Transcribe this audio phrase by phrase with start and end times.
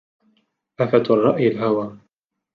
[0.79, 1.97] آفة الرأي الهوى